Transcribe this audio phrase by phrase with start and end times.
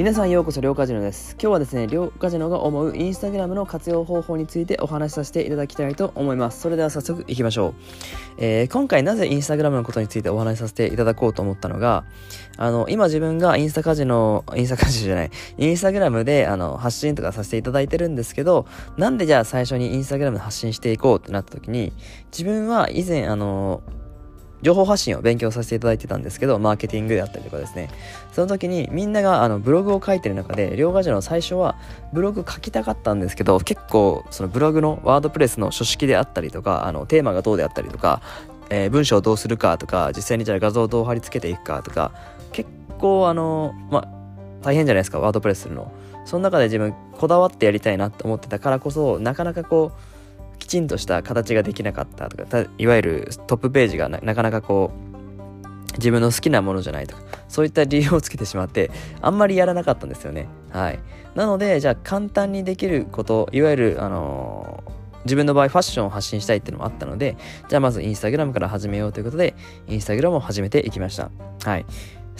[0.00, 1.32] 皆さんようこそ、りょうカジノです。
[1.32, 6.58] 今日はですね、りょうカジノが思うインスタグラムの活用方法についてお話しさせていただきたいと思います。
[6.58, 7.74] それでは早速いきましょう。
[8.38, 12.04] えー、今回なぜインスタグラムのことについてお話しさせていただこうと思ったのが、
[12.56, 18.64] あの、今自分がインスタカジノ、インスタカジノじゃない、インスタグラムであの発信とかさせていただいてるんですけど、
[18.96, 21.92] なんでじゃあ最初にインスタグラムで発信していこうってなった時に、
[22.32, 23.82] 自分は以前あの、
[24.62, 27.88] 情報発信を勉強させていただいてたんですけど、マーケティングであったりとかですね。
[28.32, 31.76] その時にみんながあのブログを書いてる中で、両ガジの最初は
[32.12, 38.20] ブログ書きたかったんですけど、結構そのブログのワードプレスの書式であったりとか、あのテーマがどうであったりとか、
[38.70, 42.12] えー、文章をどうするかとか、実際にじゃあ画像をどう貼り付けていくかとか、
[42.52, 42.68] 結
[42.98, 44.08] 構あの、まあ
[44.62, 45.90] 大変じゃないですか、ワードプレスするの。
[46.26, 50.19] その中で自分こだわってやりたいなって思ってたからこそ、なかなかこう、
[50.70, 58.90] ちんとした形ができなかったとかいわゆるトップページがなかなかこう自分の好きなものじゃないとかそういった理由をつけてしまって
[59.20, 60.46] あんまりやらなかったんですよね。
[60.70, 61.00] はい。
[61.34, 67.36] なのでじゃあ簡単にできることいわゆるあのー自分の場合ファッションを発信したいっていうのもあったので
[67.68, 69.54] じゃあまずインスタグラムから始めようということで
[69.86, 71.30] インスタグラムを始めていきました。
[71.62, 71.84] はい。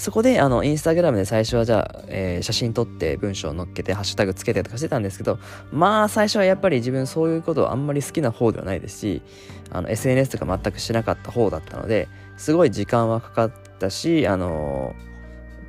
[0.00, 5.38] そこで、あの、インスタグラムで最初はじゃあ、えー、写真撮って文章を載っけて、ハッシュタグつけてとかしてたんですけど、
[5.72, 9.22] まあ、最初はやっぱり自分そういうことあんまり好きな方ではないですし、
[9.70, 14.94] あの、SNS とか全くしなかった方だったので、すごい時間はかかったし、あの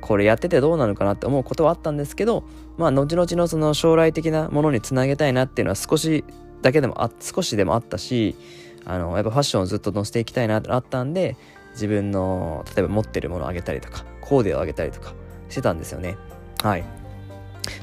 [0.00, 2.44] これやっててどうなのかなって思うことはあったんですけど、
[2.78, 6.24] まあ、後々のその将来的なものにつなげたいなっていうのは少し
[6.62, 8.34] だけでもあ、少しでもあったし、
[8.86, 11.36] あの、やっぱファッションをずっと載せていきたいなってあったんで、
[11.72, 15.14] 自分の例えば持ってるものをあげたりとかコーデをあげたりとか
[15.48, 16.16] してたんですよね。
[16.62, 16.84] はい。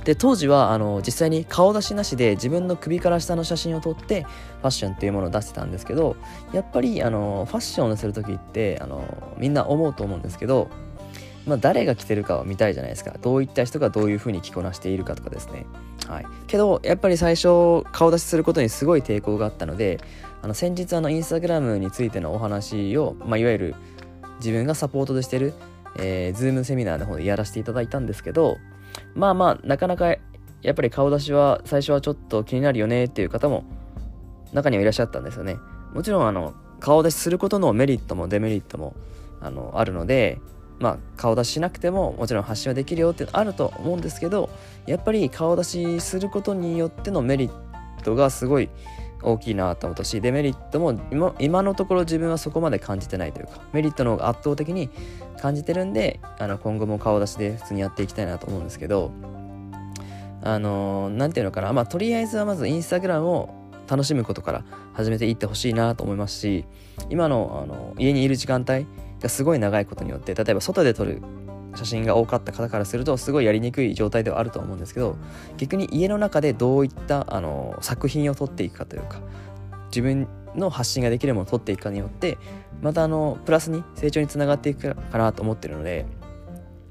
[0.03, 6.17] で当時はあの実際に顔出しなしで自分の首から下の写真を撮ってファッションっていうものを出してたんですけど
[6.51, 10.69] やっぱりあのファッションをする時ってあのみんな思うと思うんですけど、
[11.45, 13.15] まあ、誰が着てるかを見たいじゃないですか。
[13.21, 15.65] どういった人がどういうふうに着こなしているかとかですね。
[16.07, 16.25] はい。
[16.47, 19.99] けどやっぱり最初顔出しすることにすごい抵抗があったので
[20.41, 23.75] あの先日あのインスタグラムについてのお話を、まあ、いわゆる
[24.39, 25.53] 自分がサポートでしてる、
[25.97, 28.57] えー、ズームセミナーの方でやらせていただいたんですけど
[29.15, 30.15] まあまあなかなか
[30.61, 33.63] やっぱり顔出しは最初はちょっと気になるよねっていう方も
[34.53, 35.57] 中にはいらっしゃったんですよね。
[35.93, 38.95] もちろんあの顔出しすることのメリットもデメリットも
[39.41, 40.39] あのあるので
[40.79, 44.49] まあ顔出ししなくてももちろん発信はできるよってあると思うんですけど
[44.85, 48.69] やっぱり顔出しすることによってのメリットがすごい
[49.21, 54.89] 大きいなと思ったしデメリットも今今のところ自分はそこまで感じてないというかメリットの方が圧倒的に
[55.39, 59.11] 感じてるんであの今後も顔出しで普通にやっていきたいなと思うんですけど
[60.41, 63.59] あの何て言うのかなまあとりあえずはまずインスタグラムを
[63.89, 64.63] 楽しむことから
[64.93, 66.65] 始めていってほしいなと思いますし
[67.09, 68.85] 今のあの家にいる時間帯
[69.21, 71.21] がすごい長いことによって例えば外で撮る
[71.79, 75.15] 写真が多かった方からするとすごいやりにくい状態ではあると思うんですけど
[75.57, 79.21] 逆に家の中でどういったあの作品を撮っていくかというか
[79.87, 82.37] 自分の発信ができるものを撮っていくかによって
[82.81, 86.05] またあのプラスに成長につながっていくかなと思ってるので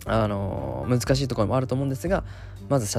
[0.06, 2.24] あの難しいところもあると思うんですが
[2.70, 2.90] まず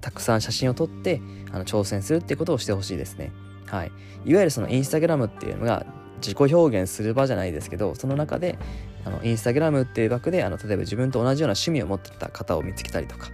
[0.00, 1.20] たくさん写真を撮って
[1.50, 3.32] あの挑戦するっていうことをしてほしいですね。
[3.66, 3.92] はい、
[4.24, 5.86] いわゆるそのインスタグラムっていうのが
[6.22, 8.58] 自己表現する場じゃないですけどその中で
[9.04, 13.30] あのインスタグラムっていう枠であの例えば自分と同じような趣味を持ってた方を見つけたりとか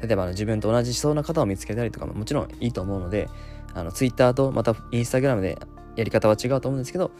[0.00, 3.28] 例えばあの自分と同じ思想な方を見つけたりとかももちろんいいと思うので
[3.74, 5.58] あのツイッターとまたインスタグラムで
[5.96, 7.10] やり方は違うと思うんですけど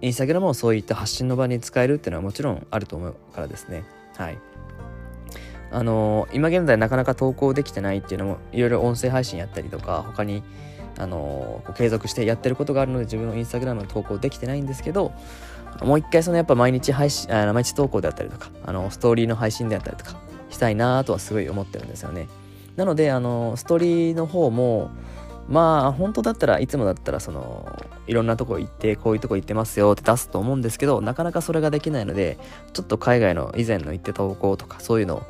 [0.00, 3.84] インスタグラムをそういった発信の場に使えるっていうのはもちろんあると思うからですね。
[4.16, 4.38] はい。
[5.72, 10.42] あのー、今現在なかなか投稿できてないっていうのもいろいろ音声配信やったりとか他に
[11.00, 15.12] あの継続してやってることがあるので自分のインスタグラムの投稿できてないんですけど
[15.82, 20.16] もう一回そのやっぱ毎日配信あ毎日投稿であったりとかあのストーリーの配信であったりとか
[20.50, 22.28] したいなとはすごい思ってるんですよね。
[22.76, 24.90] なのであのストーリーの方も
[25.48, 27.66] まあ本当だったらいつもだったらその
[28.06, 32.38] いろんなとこ行ってこういうとこ行ってますよって出すと思うんですけどなかなかそれができないので
[32.72, 35.22] ちょっと海外の以前の行って投稿とかそういうのを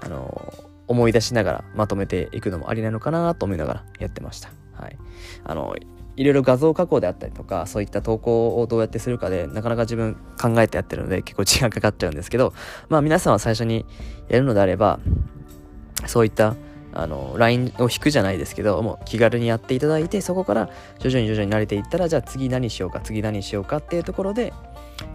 [0.00, 0.52] あの
[0.88, 4.61] 思い出しながらまとめていくのもありなのかなと思いながらやってました。
[4.82, 4.98] はい。
[5.44, 5.74] あの、
[6.16, 12.52] いろいろ画像加工であったりとか、そういった投稿をどうやってするかで、なかなか自分考えてやってるので、結構時間かかっちゃうんですけど、
[12.88, 13.86] まあ皆さんは最初に
[14.28, 15.00] やるのであれば、
[16.06, 16.56] そういった
[16.94, 20.68] あの、LINE を引くじゃないですけど、もう気軽にやっていただいて、そこから
[20.98, 24.52] 徐々に徐々に慣れていったら、じゃあ次何しようか、次何しようかっていうところで、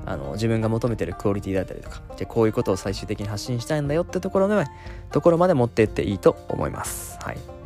[0.06, 4.66] あの、自分が求めてるクオリティだったりとか、じゃあこういうことを最終的に発信したいんだよってところで、
[5.12, 7.20] ところまで持っていっていいと思います。
[7.22, 7.57] はい。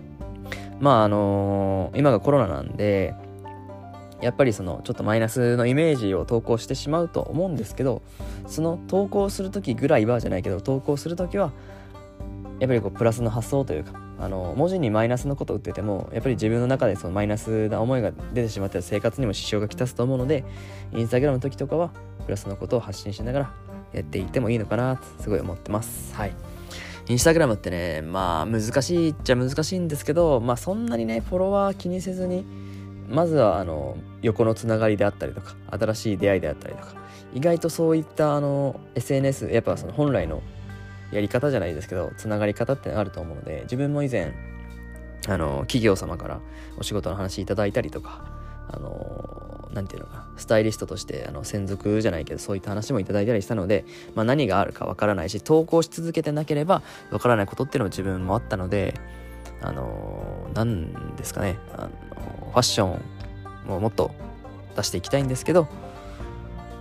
[0.82, 3.14] まああのー、今がコロナなんで
[4.22, 8.02] やっぱりそのちょっとマイナスのイメージを投稿してしまうと思うんですけど
[8.48, 11.52] その投稿する時ぐらいはじゃないけど投稿する時は
[12.60, 20.44] やっぱりこうプラスの発想というかあの文字にマイナスのことを打っててもやっぱり自分の中でそのマイナスな思いが出てしまった生活にも支障がきたすと思うので
[20.94, 21.90] インスタグラムの時とかは
[22.26, 23.54] プラスのことを発信しながら
[23.94, 26.14] やっていってもいいのかなとすごい思ってます。
[26.16, 26.36] はい。
[27.12, 32.46] インスタグラムってねまあ難しいっちゃ難しいんですけどまあそんなにねフォロワー気にせずに
[33.10, 36.94] まずはあの横のつながりであったりとか新しい出会いであったりとか
[37.34, 40.42] 意外とそういったあの SNS やっぱその本来の
[41.12, 44.34] やり方じゃないですけどつながり方ってあると思うので自分も以前
[45.28, 46.40] あの企業様から
[46.78, 48.24] お仕事の話いただいたりとか
[48.70, 49.31] あの
[49.74, 53.86] 何て言うのかスタイリストとしてあの専属じゃないけどそういった話もいただいたりしたので、
[54.16, 56.82] まあ、何があるかわからないし投稿し続けてなければ
[57.12, 58.94] わからないことっていうのも自分もあったので
[59.62, 61.90] あの何ですかねあの
[62.52, 63.02] ファッション
[63.68, 64.12] ももっと
[64.76, 65.68] 出していきたいんですけど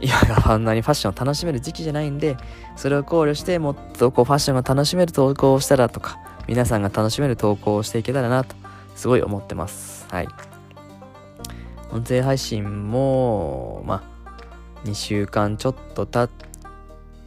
[0.00, 2.36] 今があんなにファッションを楽しめる時期じゃないんで
[2.76, 8.56] それを考慮してもっとこうファッションが楽しめる投稿をしたらとか皆さんが楽しめる投稿をしていけたらなと
[8.96, 10.06] すごい思ってます。
[10.10, 10.49] はい。
[11.92, 16.50] 音声配信もまあ2週間ちょっと経っ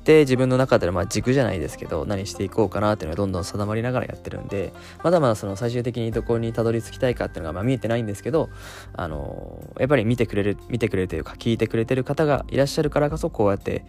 [0.04, 4.74] て自分の中でのまあ軸じゃないですけど何していこうかなっていうのがどんどん定まりながらやってるんで
[5.04, 8.50] まだまだその最終的にどこにたどり着きたいかっていうのがまあ見えてないんですけど
[8.94, 13.86] あのやっぱり見てくれる見てくれるというか聞いてくれてる方がいらっしゃるからこそこうやって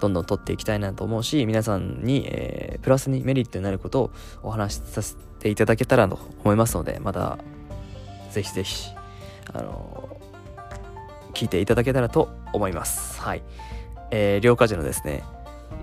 [0.00, 4.10] どんどん取っていきたいなと思うし皆さんに、えー、プラスにメリットになることを
[4.42, 7.38] お話しさせていただけたらと思いますのでまた
[8.32, 8.90] ぜひぜひ
[9.52, 10.11] あの
[11.32, 13.20] 聞いていただけたらと思います。
[13.20, 13.42] はい。
[14.10, 15.22] えー、両家事のですね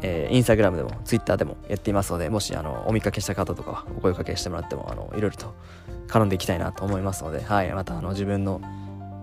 [0.02, 5.54] えー、インスタグラムでもツイッターでもやっていますのでもしあのお見かけした方とかお声かけしてもらってもあのいろいろと
[6.08, 8.62] 絡んでいきたいなと思いますので、はい、またあの自分の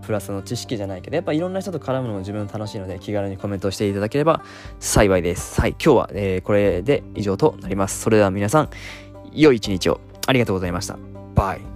[0.07, 4.45] プラスの知識じゃないけどやっぱいろんな人と絡むのも自分楽しいので気軽にコメントしていただければ
[4.79, 5.61] 幸いです。
[5.61, 5.71] はい。
[5.71, 8.01] 今日は、えー、これで以上となります。
[8.01, 8.71] それでは皆さん
[9.33, 10.01] 良い一日を。
[10.29, 10.99] ありがとうございました。
[11.35, 11.76] バイ。